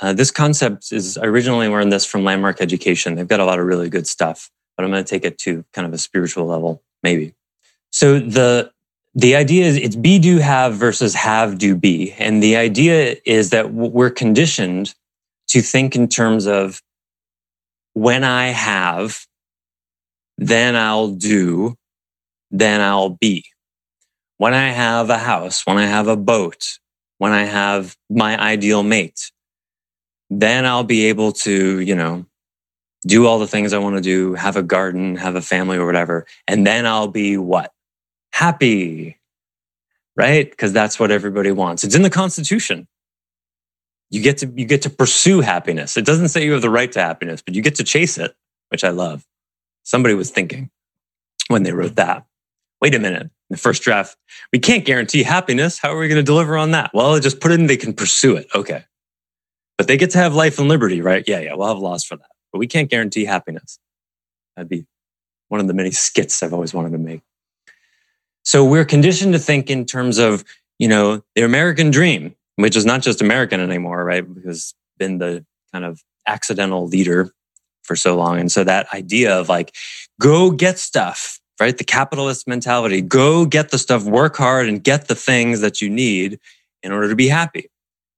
Uh, 0.00 0.12
this 0.12 0.30
concept 0.30 0.92
is 0.92 1.18
I 1.18 1.26
originally 1.26 1.68
learned 1.68 1.92
this 1.92 2.04
from 2.04 2.24
Landmark 2.24 2.60
Education. 2.60 3.14
They've 3.14 3.28
got 3.28 3.40
a 3.40 3.44
lot 3.44 3.58
of 3.58 3.66
really 3.66 3.88
good 3.90 4.06
stuff, 4.06 4.50
but 4.76 4.84
I'm 4.84 4.90
going 4.90 5.04
to 5.04 5.08
take 5.08 5.24
it 5.24 5.38
to 5.38 5.64
kind 5.72 5.86
of 5.86 5.92
a 5.92 5.98
spiritual 5.98 6.46
level, 6.46 6.82
maybe. 7.02 7.34
So 7.90 8.18
the 8.18 8.72
the 9.16 9.36
idea 9.36 9.64
is 9.64 9.76
it's 9.76 9.96
be 9.96 10.20
do 10.20 10.38
have 10.38 10.74
versus 10.74 11.14
have 11.14 11.58
do 11.58 11.74
be, 11.76 12.12
and 12.18 12.42
the 12.42 12.56
idea 12.56 13.16
is 13.26 13.50
that 13.50 13.72
we're 13.72 14.10
conditioned 14.10 14.94
to 15.48 15.62
think 15.62 15.96
in 15.96 16.08
terms 16.08 16.46
of 16.46 16.80
when 17.94 18.24
I 18.24 18.48
have, 18.48 19.26
then 20.38 20.76
I'll 20.76 21.08
do, 21.08 21.76
then 22.52 22.80
I'll 22.80 23.10
be 23.10 23.44
when 24.38 24.54
I 24.54 24.68
have 24.68 25.10
a 25.10 25.18
house, 25.18 25.66
when 25.66 25.78
I 25.78 25.86
have 25.86 26.08
a 26.08 26.16
boat, 26.16 26.78
when 27.18 27.32
I 27.32 27.44
have 27.44 27.96
my 28.10 28.38
ideal 28.38 28.82
mate, 28.82 29.30
then 30.30 30.66
I'll 30.66 30.84
be 30.84 31.06
able 31.06 31.32
to, 31.32 31.80
you 31.80 31.94
know, 31.94 32.26
do 33.06 33.26
all 33.26 33.38
the 33.38 33.46
things 33.46 33.72
I 33.72 33.78
want 33.78 33.96
to 33.96 34.02
do, 34.02 34.34
have 34.34 34.56
a 34.56 34.62
garden, 34.62 35.16
have 35.16 35.36
a 35.36 35.42
family 35.42 35.78
or 35.78 35.86
whatever. 35.86 36.26
And 36.48 36.66
then 36.66 36.86
I'll 36.86 37.08
be 37.08 37.36
what? 37.36 37.72
Happy, 38.36 39.16
right? 40.14 40.50
Because 40.50 40.70
that's 40.70 41.00
what 41.00 41.10
everybody 41.10 41.52
wants. 41.52 41.84
It's 41.84 41.94
in 41.94 42.02
the 42.02 42.10
Constitution. 42.10 42.86
You 44.10 44.20
get 44.20 44.36
to 44.38 44.52
you 44.54 44.66
get 44.66 44.82
to 44.82 44.90
pursue 44.90 45.40
happiness. 45.40 45.96
It 45.96 46.04
doesn't 46.04 46.28
say 46.28 46.44
you 46.44 46.52
have 46.52 46.60
the 46.60 46.68
right 46.68 46.92
to 46.92 47.00
happiness, 47.00 47.40
but 47.40 47.54
you 47.54 47.62
get 47.62 47.76
to 47.76 47.82
chase 47.82 48.18
it, 48.18 48.36
which 48.68 48.84
I 48.84 48.90
love. 48.90 49.26
Somebody 49.84 50.14
was 50.14 50.30
thinking 50.30 50.68
when 51.48 51.62
they 51.62 51.72
wrote 51.72 51.96
that. 51.96 52.26
Wait 52.82 52.94
a 52.94 52.98
minute. 52.98 53.22
In 53.22 53.30
the 53.48 53.56
first 53.56 53.80
draft, 53.80 54.18
we 54.52 54.58
can't 54.58 54.84
guarantee 54.84 55.22
happiness. 55.22 55.78
How 55.78 55.94
are 55.94 55.98
we 55.98 56.06
going 56.06 56.20
to 56.20 56.22
deliver 56.22 56.58
on 56.58 56.72
that? 56.72 56.90
Well, 56.92 57.18
just 57.20 57.40
put 57.40 57.52
in 57.52 57.68
they 57.68 57.78
can 57.78 57.94
pursue 57.94 58.36
it. 58.36 58.48
Okay. 58.54 58.84
But 59.78 59.88
they 59.88 59.96
get 59.96 60.10
to 60.10 60.18
have 60.18 60.34
life 60.34 60.58
and 60.58 60.68
liberty, 60.68 61.00
right? 61.00 61.24
Yeah, 61.26 61.40
yeah, 61.40 61.54
we'll 61.54 61.68
have 61.68 61.78
laws 61.78 62.04
for 62.04 62.16
that. 62.16 62.32
But 62.52 62.58
we 62.58 62.66
can't 62.66 62.90
guarantee 62.90 63.24
happiness. 63.24 63.78
That'd 64.56 64.68
be 64.68 64.84
one 65.48 65.62
of 65.62 65.68
the 65.68 65.74
many 65.74 65.90
skits 65.90 66.42
I've 66.42 66.52
always 66.52 66.74
wanted 66.74 66.92
to 66.92 66.98
make. 66.98 67.22
So 68.46 68.64
we're 68.64 68.84
conditioned 68.84 69.32
to 69.32 69.40
think 69.40 69.70
in 69.70 69.84
terms 69.84 70.18
of, 70.18 70.44
you 70.78 70.86
know, 70.86 71.20
the 71.34 71.42
American 71.42 71.90
dream, 71.90 72.36
which 72.54 72.76
is 72.76 72.86
not 72.86 73.02
just 73.02 73.20
American 73.20 73.58
anymore, 73.60 74.04
right? 74.04 74.22
Because 74.22 74.72
been 74.98 75.18
the 75.18 75.44
kind 75.72 75.84
of 75.84 76.00
accidental 76.28 76.86
leader 76.86 77.32
for 77.82 77.96
so 77.96 78.16
long. 78.16 78.38
And 78.38 78.50
so 78.50 78.62
that 78.62 78.86
idea 78.94 79.36
of 79.36 79.48
like, 79.48 79.74
go 80.20 80.52
get 80.52 80.78
stuff, 80.78 81.40
right? 81.60 81.76
The 81.76 81.82
capitalist 81.82 82.46
mentality, 82.46 83.02
go 83.02 83.46
get 83.46 83.70
the 83.70 83.78
stuff, 83.78 84.04
work 84.04 84.36
hard 84.36 84.68
and 84.68 84.82
get 84.82 85.08
the 85.08 85.16
things 85.16 85.60
that 85.60 85.82
you 85.82 85.90
need 85.90 86.38
in 86.84 86.92
order 86.92 87.08
to 87.08 87.16
be 87.16 87.26
happy. 87.26 87.68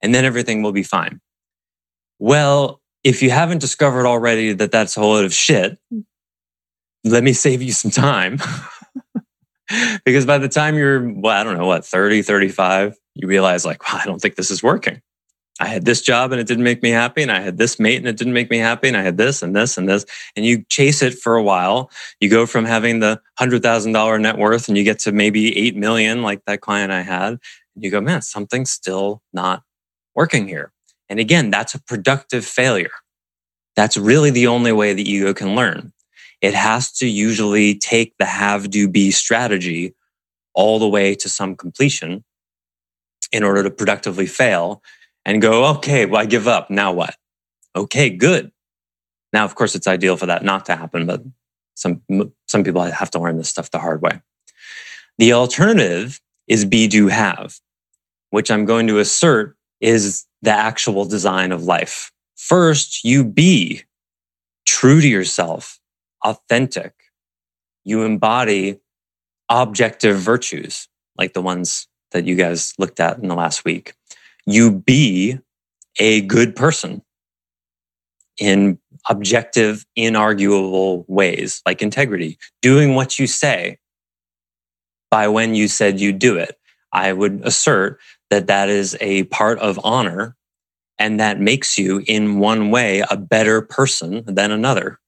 And 0.02 0.14
then 0.14 0.26
everything 0.26 0.62
will 0.62 0.72
be 0.72 0.82
fine. 0.82 1.22
Well, 2.18 2.82
if 3.02 3.22
you 3.22 3.30
haven't 3.30 3.62
discovered 3.62 4.06
already 4.06 4.52
that 4.52 4.72
that's 4.72 4.94
a 4.98 5.00
whole 5.00 5.14
lot 5.14 5.24
of 5.24 5.32
shit, 5.32 5.78
let 7.02 7.24
me 7.24 7.32
save 7.32 7.62
you 7.62 7.72
some 7.72 7.90
time. 7.90 8.40
because 10.04 10.26
by 10.26 10.38
the 10.38 10.48
time 10.48 10.76
you're, 10.76 11.08
well, 11.12 11.38
I 11.38 11.44
don't 11.44 11.58
know, 11.58 11.66
what, 11.66 11.84
30, 11.84 12.22
35, 12.22 12.96
you 13.14 13.28
realize 13.28 13.64
like, 13.64 13.86
well, 13.86 14.00
I 14.02 14.06
don't 14.06 14.20
think 14.20 14.36
this 14.36 14.50
is 14.50 14.62
working. 14.62 15.02
I 15.60 15.66
had 15.66 15.84
this 15.84 16.02
job 16.02 16.30
and 16.30 16.40
it 16.40 16.46
didn't 16.46 16.64
make 16.64 16.82
me 16.82 16.90
happy. 16.90 17.22
And 17.22 17.32
I 17.32 17.40
had 17.40 17.58
this 17.58 17.80
mate 17.80 17.96
and 17.96 18.06
it 18.06 18.16
didn't 18.16 18.32
make 18.32 18.50
me 18.50 18.58
happy. 18.58 18.88
And 18.88 18.96
I 18.96 19.02
had 19.02 19.16
this 19.16 19.42
and 19.42 19.56
this 19.56 19.76
and 19.76 19.88
this. 19.88 20.04
And 20.36 20.46
you 20.46 20.64
chase 20.68 21.02
it 21.02 21.14
for 21.14 21.34
a 21.34 21.42
while. 21.42 21.90
You 22.20 22.30
go 22.30 22.46
from 22.46 22.64
having 22.64 23.00
the 23.00 23.20
$100,000 23.40 24.20
net 24.20 24.38
worth 24.38 24.68
and 24.68 24.78
you 24.78 24.84
get 24.84 25.00
to 25.00 25.12
maybe 25.12 25.56
8 25.58 25.76
million, 25.76 26.22
like 26.22 26.44
that 26.46 26.60
client 26.60 26.92
I 26.92 27.02
had. 27.02 27.38
And 27.74 27.84
you 27.84 27.90
go, 27.90 28.00
man, 28.00 28.22
something's 28.22 28.70
still 28.70 29.20
not 29.32 29.62
working 30.14 30.46
here. 30.46 30.72
And 31.08 31.18
again, 31.18 31.50
that's 31.50 31.74
a 31.74 31.82
productive 31.82 32.44
failure. 32.44 32.90
That's 33.74 33.96
really 33.96 34.30
the 34.30 34.46
only 34.46 34.72
way 34.72 34.92
the 34.92 35.08
ego 35.08 35.34
can 35.34 35.54
learn. 35.54 35.92
It 36.40 36.54
has 36.54 36.92
to 36.98 37.06
usually 37.06 37.76
take 37.76 38.14
the 38.18 38.24
have 38.24 38.70
do 38.70 38.88
be 38.88 39.10
strategy 39.10 39.94
all 40.54 40.78
the 40.78 40.88
way 40.88 41.14
to 41.14 41.28
some 41.28 41.56
completion 41.56 42.24
in 43.32 43.42
order 43.42 43.62
to 43.62 43.70
productively 43.70 44.26
fail 44.26 44.82
and 45.24 45.42
go, 45.42 45.66
okay, 45.76 46.06
well, 46.06 46.22
I 46.22 46.26
give 46.26 46.48
up. 46.48 46.70
Now 46.70 46.92
what? 46.92 47.16
Okay, 47.76 48.10
good. 48.10 48.50
Now, 49.32 49.44
of 49.44 49.54
course, 49.54 49.74
it's 49.74 49.86
ideal 49.86 50.16
for 50.16 50.26
that 50.26 50.42
not 50.42 50.64
to 50.66 50.76
happen, 50.76 51.06
but 51.06 51.22
some, 51.74 52.02
some 52.46 52.64
people 52.64 52.82
have 52.82 53.10
to 53.10 53.18
learn 53.18 53.36
this 53.36 53.48
stuff 53.48 53.70
the 53.70 53.78
hard 53.78 54.00
way. 54.00 54.20
The 55.18 55.32
alternative 55.32 56.20
is 56.46 56.64
be, 56.64 56.88
do, 56.88 57.08
have, 57.08 57.58
which 58.30 58.50
I'm 58.50 58.64
going 58.64 58.86
to 58.86 58.98
assert 58.98 59.56
is 59.80 60.24
the 60.42 60.50
actual 60.50 61.04
design 61.04 61.52
of 61.52 61.64
life. 61.64 62.10
First, 62.36 63.04
you 63.04 63.24
be 63.24 63.82
true 64.66 65.00
to 65.00 65.08
yourself, 65.08 65.77
authentic. 66.24 66.94
You 67.84 68.02
embody 68.02 68.80
objective 69.48 70.18
virtues 70.18 70.88
like 71.16 71.32
the 71.32 71.42
ones 71.42 71.88
that 72.12 72.26
you 72.26 72.36
guys 72.36 72.74
looked 72.78 73.00
at 73.00 73.18
in 73.18 73.28
the 73.28 73.34
last 73.34 73.64
week. 73.64 73.94
You 74.46 74.70
be 74.70 75.38
a 75.98 76.22
good 76.22 76.54
person 76.54 77.02
in 78.38 78.78
objective, 79.08 79.84
inarguable 79.98 81.04
ways, 81.08 81.60
like 81.66 81.82
integrity, 81.82 82.38
doing 82.62 82.94
what 82.94 83.18
you 83.18 83.26
say 83.26 83.78
by 85.10 85.28
when 85.28 85.54
you 85.54 85.68
said 85.68 86.00
you'd 86.00 86.18
do 86.18 86.36
it. 86.36 86.56
I 86.92 87.12
would 87.12 87.40
assert 87.44 87.98
that 88.30 88.46
that 88.46 88.68
is 88.68 88.96
a 89.00 89.24
part 89.24 89.58
of 89.58 89.80
honor 89.82 90.36
and 90.98 91.20
that 91.20 91.40
makes 91.40 91.78
you 91.78 92.02
in 92.06 92.38
one 92.38 92.70
way 92.70 93.02
a 93.10 93.16
better 93.16 93.62
person 93.62 94.22
than 94.26 94.50
another. 94.50 94.98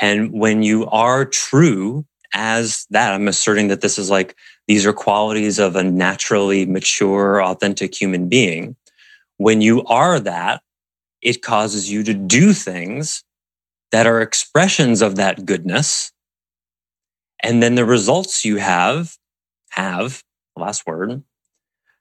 And 0.00 0.32
when 0.32 0.62
you 0.62 0.86
are 0.86 1.24
true 1.24 2.04
as 2.34 2.86
that, 2.90 3.12
I'm 3.12 3.28
asserting 3.28 3.68
that 3.68 3.80
this 3.80 3.98
is 3.98 4.10
like, 4.10 4.36
these 4.68 4.84
are 4.84 4.92
qualities 4.92 5.58
of 5.58 5.76
a 5.76 5.82
naturally 5.82 6.66
mature, 6.66 7.42
authentic 7.42 7.94
human 7.94 8.28
being. 8.28 8.76
When 9.38 9.60
you 9.60 9.84
are 9.84 10.20
that, 10.20 10.62
it 11.22 11.42
causes 11.42 11.90
you 11.90 12.02
to 12.04 12.14
do 12.14 12.52
things 12.52 13.24
that 13.90 14.06
are 14.06 14.20
expressions 14.20 15.02
of 15.02 15.16
that 15.16 15.46
goodness. 15.46 16.12
And 17.42 17.62
then 17.62 17.74
the 17.74 17.84
results 17.84 18.44
you 18.44 18.56
have, 18.56 19.16
have, 19.70 20.22
last 20.56 20.86
word, 20.86 21.22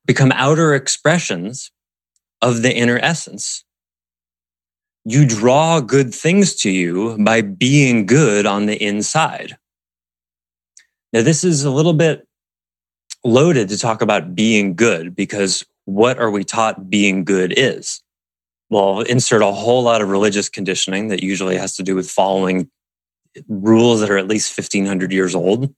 become 0.05 0.31
outer 0.33 0.73
expressions 0.73 1.71
of 2.41 2.61
the 2.61 2.75
inner 2.75 2.99
essence. 3.01 3.63
You 5.05 5.27
draw 5.27 5.81
good 5.81 6.13
things 6.13 6.55
to 6.57 6.71
you 6.71 7.15
by 7.23 7.41
being 7.41 8.07
good 8.07 8.45
on 8.45 8.65
the 8.65 8.75
inside. 8.83 9.55
Now, 11.13 11.21
this 11.21 11.43
is 11.43 11.63
a 11.63 11.69
little 11.69 11.93
bit 11.93 12.27
loaded 13.23 13.69
to 13.69 13.77
talk 13.77 14.01
about 14.01 14.35
being 14.35 14.75
good 14.75 15.15
because 15.15 15.63
what 15.85 16.17
are 16.17 16.31
we 16.31 16.43
taught 16.43 16.89
being 16.89 17.23
good 17.23 17.53
is? 17.55 18.01
Well, 18.69 19.01
insert 19.01 19.43
a 19.43 19.51
whole 19.51 19.83
lot 19.83 20.01
of 20.01 20.09
religious 20.09 20.49
conditioning 20.49 21.09
that 21.09 21.21
usually 21.21 21.57
has 21.57 21.75
to 21.75 21.83
do 21.83 21.95
with 21.95 22.09
following 22.09 22.69
rules 23.47 23.99
that 23.99 24.09
are 24.09 24.17
at 24.17 24.27
least 24.27 24.57
1500 24.57 25.11
years 25.11 25.35
old, 25.35 25.73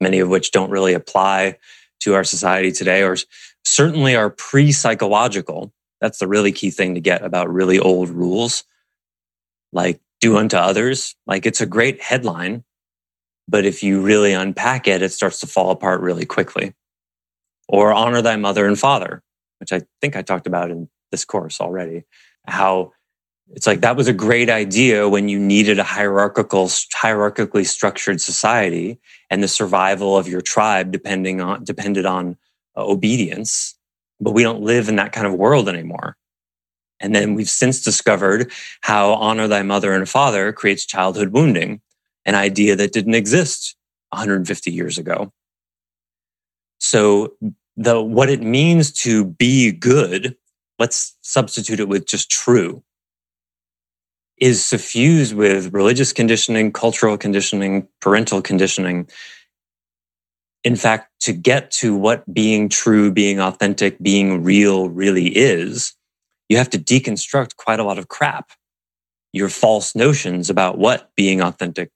many 0.00 0.20
of 0.20 0.28
which 0.28 0.52
don't 0.52 0.70
really 0.70 0.94
apply 0.94 1.58
to 2.00 2.14
our 2.14 2.24
society 2.24 2.70
today 2.70 3.02
or 3.02 3.16
certainly 3.64 4.14
are 4.14 4.30
pre 4.30 4.72
psychological. 4.72 5.72
That's 6.02 6.18
the 6.18 6.26
really 6.26 6.50
key 6.50 6.70
thing 6.70 6.96
to 6.96 7.00
get 7.00 7.24
about 7.24 7.48
really 7.48 7.78
old 7.78 8.10
rules, 8.10 8.64
like 9.72 10.00
do 10.20 10.36
unto 10.36 10.56
others. 10.56 11.14
Like 11.28 11.46
it's 11.46 11.60
a 11.60 11.66
great 11.66 12.02
headline, 12.02 12.64
but 13.46 13.64
if 13.64 13.84
you 13.84 14.02
really 14.02 14.32
unpack 14.32 14.88
it, 14.88 15.00
it 15.00 15.12
starts 15.12 15.38
to 15.40 15.46
fall 15.46 15.70
apart 15.70 16.00
really 16.00 16.26
quickly. 16.26 16.74
Or 17.68 17.92
honor 17.92 18.20
thy 18.20 18.34
mother 18.34 18.66
and 18.66 18.76
father, 18.76 19.22
which 19.60 19.72
I 19.72 19.82
think 20.00 20.16
I 20.16 20.22
talked 20.22 20.48
about 20.48 20.72
in 20.72 20.88
this 21.12 21.24
course 21.24 21.60
already. 21.60 22.02
How 22.48 22.92
it's 23.52 23.68
like 23.68 23.82
that 23.82 23.96
was 23.96 24.08
a 24.08 24.12
great 24.12 24.50
idea 24.50 25.08
when 25.08 25.28
you 25.28 25.38
needed 25.38 25.78
a 25.78 25.84
hierarchical, 25.84 26.66
hierarchically 26.66 27.64
structured 27.64 28.20
society, 28.20 28.98
and 29.30 29.40
the 29.40 29.48
survival 29.48 30.18
of 30.18 30.26
your 30.26 30.40
tribe 30.40 30.90
depending 30.90 31.40
on 31.40 31.62
depended 31.62 32.06
on 32.06 32.36
uh, 32.76 32.84
obedience 32.84 33.76
but 34.22 34.32
we 34.32 34.42
don't 34.42 34.62
live 34.62 34.88
in 34.88 34.96
that 34.96 35.12
kind 35.12 35.26
of 35.26 35.34
world 35.34 35.68
anymore. 35.68 36.16
And 37.00 37.14
then 37.14 37.34
we've 37.34 37.48
since 37.48 37.82
discovered 37.82 38.52
how 38.82 39.14
honor 39.14 39.48
thy 39.48 39.62
mother 39.62 39.92
and 39.92 40.08
father 40.08 40.52
creates 40.52 40.86
childhood 40.86 41.30
wounding, 41.30 41.80
an 42.24 42.36
idea 42.36 42.76
that 42.76 42.92
didn't 42.92 43.14
exist 43.14 43.76
150 44.10 44.70
years 44.70 44.98
ago. 44.98 45.32
So 46.78 47.34
the, 47.76 48.00
what 48.00 48.30
it 48.30 48.42
means 48.42 48.92
to 48.92 49.24
be 49.24 49.72
good, 49.72 50.36
let's 50.78 51.16
substitute 51.22 51.80
it 51.80 51.88
with 51.88 52.06
just 52.06 52.30
true, 52.30 52.84
is 54.38 54.64
suffused 54.64 55.34
with 55.34 55.72
religious 55.72 56.12
conditioning, 56.12 56.72
cultural 56.72 57.18
conditioning, 57.18 57.88
parental 58.00 58.42
conditioning 58.42 59.08
in 60.64 60.76
fact, 60.76 61.10
to 61.20 61.32
get 61.32 61.70
to 61.72 61.96
what 61.96 62.32
being 62.32 62.68
true, 62.68 63.10
being 63.10 63.40
authentic, 63.40 63.98
being 64.00 64.44
real 64.44 64.88
really 64.88 65.26
is, 65.26 65.94
you 66.48 66.56
have 66.56 66.70
to 66.70 66.78
deconstruct 66.78 67.56
quite 67.56 67.80
a 67.80 67.84
lot 67.84 67.98
of 67.98 68.08
crap, 68.08 68.52
your 69.32 69.48
false 69.48 69.94
notions 69.94 70.50
about 70.50 70.78
what 70.78 71.10
being 71.16 71.40
authentic 71.40 71.90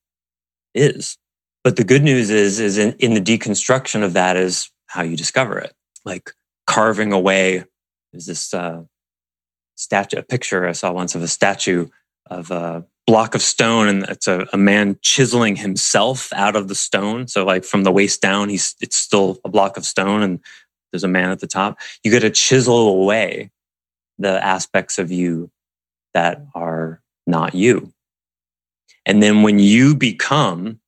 is. 0.74 1.16
But 1.62 1.76
the 1.76 1.84
good 1.84 2.02
news 2.02 2.30
is, 2.30 2.60
is 2.60 2.78
in, 2.78 2.94
in 2.98 3.14
the 3.14 3.20
deconstruction 3.20 4.02
of 4.02 4.12
that 4.14 4.36
is 4.36 4.70
how 4.86 5.02
you 5.02 5.16
discover 5.16 5.58
it. 5.58 5.74
Like 6.04 6.32
carving 6.66 7.12
away 7.12 7.64
is 8.12 8.26
this 8.26 8.54
uh, 8.54 8.84
statue, 9.74 10.18
a 10.18 10.22
picture 10.22 10.66
I 10.66 10.72
saw 10.72 10.92
once 10.92 11.14
of 11.14 11.22
a 11.22 11.28
statue 11.28 11.88
of 12.28 12.50
a 12.50 12.84
block 13.06 13.34
of 13.34 13.42
stone 13.42 13.86
and 13.88 14.02
it's 14.04 14.26
a, 14.26 14.46
a, 14.52 14.56
man 14.56 14.98
chiseling 15.00 15.54
himself 15.56 16.32
out 16.32 16.56
of 16.56 16.68
the 16.68 16.74
stone. 16.74 17.28
So 17.28 17.44
like 17.44 17.64
from 17.64 17.84
the 17.84 17.92
waist 17.92 18.20
down 18.20 18.48
he's 18.48 18.74
it's 18.80 18.96
still 18.96 19.38
a 19.44 19.48
block 19.48 19.76
of 19.76 19.84
stone 19.84 20.22
and 20.22 20.40
there's 20.90 21.04
a 21.04 21.08
man 21.08 21.30
at 21.30 21.40
the 21.40 21.46
top. 21.46 21.78
You 22.02 22.10
get 22.10 22.20
to 22.20 22.30
chisel 22.30 22.88
away 22.88 23.50
the 24.18 24.44
aspects 24.44 24.98
of 24.98 25.12
you 25.12 25.50
that 26.14 26.44
are 26.54 27.00
not 27.26 27.54
you. 27.54 27.92
And 29.04 29.22
then 29.22 29.42
when 29.42 29.58
you 29.58 29.94
become 29.94 30.80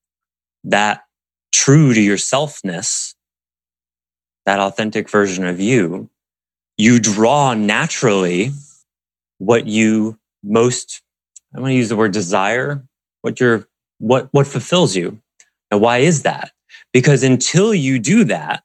that 0.65 1.05
true 1.53 1.95
to 1.95 2.01
yourselfness 2.01 3.15
that 4.45 4.61
authentic 4.61 5.09
version 5.09 5.47
of 5.47 5.61
you 5.61 6.11
you 6.79 7.01
draw 7.01 7.55
naturally 7.55 8.53
what 9.39 9.67
you 9.67 10.17
most, 10.43 11.03
I'm 11.55 11.61
going 11.61 11.73
to 11.73 11.76
use 11.76 11.88
the 11.88 11.97
word 11.97 12.12
desire, 12.12 12.85
what 13.23 13.40
your, 13.40 13.69
what, 13.99 14.28
what 14.33 14.47
fulfills 14.47 14.95
you. 14.97 15.21
Now, 15.71 15.78
why 15.78 15.99
is 15.99 16.23
that? 16.23 16.52
Because 16.93 17.23
until 17.23 17.75
you 17.75 17.99
do 17.99 18.25
that, 18.25 18.62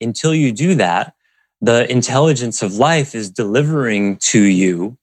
until 0.00 0.34
you 0.34 0.52
do 0.52 0.74
that, 0.76 1.14
the 1.60 1.90
intelligence 1.90 2.62
of 2.62 2.74
life 2.74 3.14
is 3.14 3.30
delivering 3.30 4.16
to 4.16 4.40
you 4.40 4.98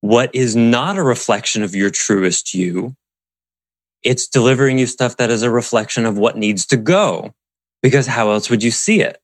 what 0.00 0.34
is 0.34 0.56
not 0.56 0.96
a 0.96 1.02
reflection 1.02 1.62
of 1.62 1.74
your 1.74 1.90
truest 1.90 2.54
you. 2.54 2.96
It's 4.02 4.26
delivering 4.26 4.78
you 4.78 4.86
stuff 4.86 5.16
that 5.16 5.30
is 5.30 5.42
a 5.42 5.50
reflection 5.50 6.06
of 6.06 6.18
what 6.18 6.36
needs 6.36 6.66
to 6.66 6.76
go. 6.76 7.34
Because 7.82 8.06
how 8.06 8.30
else 8.30 8.50
would 8.50 8.62
you 8.62 8.70
see 8.70 9.00
it? 9.00 9.20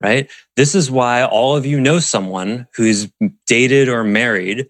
Right? 0.00 0.28
This 0.56 0.74
is 0.74 0.90
why 0.90 1.24
all 1.24 1.56
of 1.56 1.64
you 1.64 1.80
know 1.80 2.00
someone 2.00 2.66
who's 2.74 3.08
dated 3.46 3.88
or 3.88 4.02
married 4.02 4.68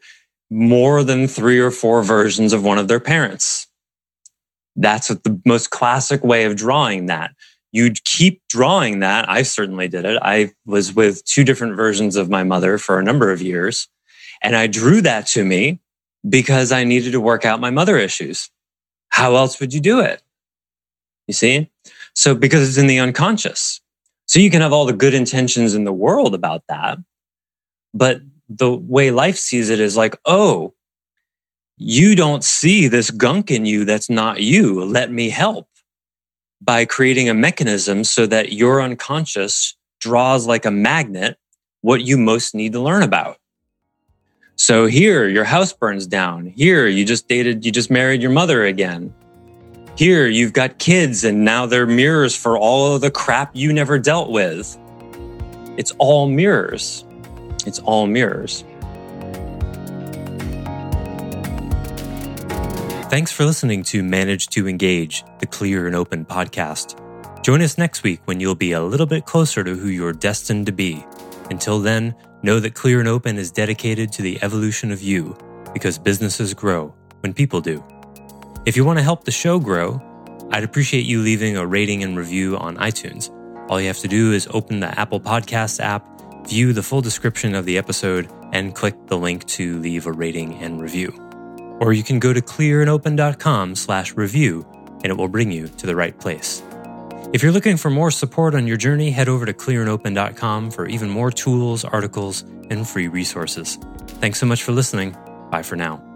more 0.52 1.02
than 1.02 1.26
three 1.26 1.58
or 1.58 1.70
four 1.70 2.02
versions 2.02 2.52
of 2.52 2.62
one 2.62 2.76
of 2.76 2.86
their 2.86 3.00
parents. 3.00 3.66
That's 4.76 5.08
the 5.08 5.40
most 5.46 5.70
classic 5.70 6.22
way 6.22 6.44
of 6.44 6.56
drawing 6.56 7.06
that. 7.06 7.32
You'd 7.72 8.04
keep 8.04 8.42
drawing 8.50 9.00
that. 9.00 9.28
I 9.30 9.42
certainly 9.42 9.88
did 9.88 10.04
it. 10.04 10.18
I 10.20 10.52
was 10.66 10.94
with 10.94 11.24
two 11.24 11.42
different 11.42 11.74
versions 11.74 12.16
of 12.16 12.28
my 12.28 12.44
mother 12.44 12.76
for 12.76 12.98
a 12.98 13.02
number 13.02 13.30
of 13.32 13.40
years. 13.40 13.88
And 14.42 14.54
I 14.54 14.66
drew 14.66 15.00
that 15.00 15.26
to 15.28 15.44
me 15.44 15.80
because 16.28 16.70
I 16.70 16.84
needed 16.84 17.12
to 17.12 17.20
work 17.20 17.46
out 17.46 17.60
my 17.60 17.70
mother 17.70 17.96
issues. 17.96 18.50
How 19.08 19.36
else 19.36 19.58
would 19.58 19.72
you 19.72 19.80
do 19.80 20.00
it? 20.00 20.22
You 21.28 21.34
see? 21.34 21.70
So 22.14 22.34
because 22.34 22.68
it's 22.68 22.78
in 22.78 22.88
the 22.88 22.98
unconscious. 22.98 23.80
So 24.26 24.38
you 24.38 24.50
can 24.50 24.60
have 24.60 24.72
all 24.72 24.84
the 24.84 24.92
good 24.92 25.14
intentions 25.14 25.74
in 25.74 25.84
the 25.84 25.92
world 25.92 26.34
about 26.34 26.64
that. 26.68 26.98
But 27.94 28.20
the 28.58 28.72
way 28.72 29.10
life 29.10 29.36
sees 29.36 29.70
it 29.70 29.80
is 29.80 29.96
like, 29.96 30.16
oh, 30.24 30.74
you 31.76 32.14
don't 32.14 32.44
see 32.44 32.88
this 32.88 33.10
gunk 33.10 33.50
in 33.50 33.66
you 33.66 33.84
that's 33.84 34.10
not 34.10 34.40
you. 34.40 34.84
Let 34.84 35.10
me 35.10 35.30
help 35.30 35.68
by 36.60 36.84
creating 36.84 37.28
a 37.28 37.34
mechanism 37.34 38.04
so 38.04 38.26
that 38.26 38.52
your 38.52 38.80
unconscious 38.80 39.76
draws 40.00 40.46
like 40.46 40.64
a 40.64 40.70
magnet 40.70 41.38
what 41.80 42.02
you 42.02 42.16
most 42.16 42.54
need 42.54 42.72
to 42.72 42.80
learn 42.80 43.02
about. 43.02 43.38
So 44.54 44.86
here, 44.86 45.28
your 45.28 45.44
house 45.44 45.72
burns 45.72 46.06
down. 46.06 46.46
Here, 46.46 46.86
you 46.86 47.04
just 47.04 47.26
dated, 47.26 47.64
you 47.64 47.72
just 47.72 47.90
married 47.90 48.22
your 48.22 48.30
mother 48.30 48.64
again. 48.64 49.12
Here, 49.96 50.28
you've 50.28 50.52
got 50.52 50.78
kids 50.78 51.24
and 51.24 51.44
now 51.44 51.66
they're 51.66 51.86
mirrors 51.86 52.36
for 52.36 52.56
all 52.56 52.94
of 52.94 53.00
the 53.00 53.10
crap 53.10 53.50
you 53.54 53.72
never 53.72 53.98
dealt 53.98 54.30
with. 54.30 54.78
It's 55.76 55.92
all 55.98 56.28
mirrors. 56.28 57.04
It's 57.66 57.78
all 57.80 58.06
mirrors. 58.06 58.64
Thanks 63.10 63.30
for 63.30 63.44
listening 63.44 63.82
to 63.84 64.02
Manage 64.02 64.48
to 64.48 64.66
Engage, 64.66 65.22
the 65.40 65.46
Clear 65.46 65.86
and 65.86 65.94
Open 65.94 66.24
podcast. 66.24 66.98
Join 67.42 67.60
us 67.60 67.76
next 67.76 68.02
week 68.04 68.20
when 68.24 68.40
you'll 68.40 68.54
be 68.54 68.72
a 68.72 68.82
little 68.82 69.04
bit 69.04 69.26
closer 69.26 69.62
to 69.62 69.74
who 69.74 69.88
you're 69.88 70.14
destined 70.14 70.66
to 70.66 70.72
be. 70.72 71.04
Until 71.50 71.78
then, 71.80 72.14
know 72.42 72.58
that 72.60 72.74
Clear 72.74 73.00
and 73.00 73.08
Open 73.08 73.36
is 73.36 73.50
dedicated 73.50 74.12
to 74.12 74.22
the 74.22 74.42
evolution 74.42 74.90
of 74.90 75.02
you 75.02 75.36
because 75.74 75.98
businesses 75.98 76.54
grow 76.54 76.94
when 77.20 77.34
people 77.34 77.60
do. 77.60 77.84
If 78.64 78.76
you 78.76 78.84
want 78.84 78.98
to 78.98 79.02
help 79.02 79.24
the 79.24 79.30
show 79.30 79.58
grow, 79.58 80.00
I'd 80.50 80.64
appreciate 80.64 81.04
you 81.04 81.20
leaving 81.20 81.56
a 81.56 81.66
rating 81.66 82.02
and 82.02 82.16
review 82.16 82.56
on 82.56 82.76
iTunes. 82.76 83.30
All 83.68 83.80
you 83.80 83.88
have 83.88 83.98
to 83.98 84.08
do 84.08 84.32
is 84.32 84.48
open 84.50 84.80
the 84.80 84.98
Apple 84.98 85.20
Podcasts 85.20 85.80
app, 85.80 86.11
view 86.46 86.72
the 86.72 86.82
full 86.82 87.00
description 87.00 87.54
of 87.54 87.64
the 87.64 87.78
episode, 87.78 88.30
and 88.52 88.74
click 88.74 88.94
the 89.06 89.18
link 89.18 89.46
to 89.46 89.78
leave 89.80 90.06
a 90.06 90.12
rating 90.12 90.54
and 90.62 90.80
review 90.80 91.22
or 91.82 91.92
you 91.92 92.04
can 92.04 92.20
go 92.20 92.32
to 92.32 92.40
clearandopen.com 92.40 93.74
slash 93.74 94.14
review 94.14 94.64
and 95.02 95.06
it 95.06 95.16
will 95.18 95.26
bring 95.26 95.50
you 95.50 95.66
to 95.66 95.86
the 95.86 95.96
right 95.96 96.16
place. 96.20 96.62
If 97.32 97.42
you're 97.42 97.50
looking 97.50 97.76
for 97.76 97.90
more 97.90 98.12
support 98.12 98.54
on 98.54 98.68
your 98.68 98.76
journey, 98.76 99.10
head 99.10 99.28
over 99.28 99.44
to 99.44 99.52
clearandopen.com 99.52 100.70
for 100.70 100.86
even 100.86 101.10
more 101.10 101.32
tools, 101.32 101.84
articles, 101.84 102.42
and 102.70 102.86
free 102.86 103.08
resources. 103.08 103.78
Thanks 104.20 104.38
so 104.38 104.46
much 104.46 104.62
for 104.62 104.70
listening. 104.70 105.16
Bye 105.50 105.62
for 105.62 105.74
now. 105.74 106.11